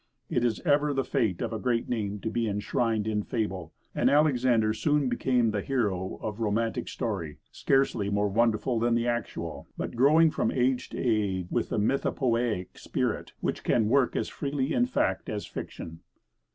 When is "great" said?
1.59-1.87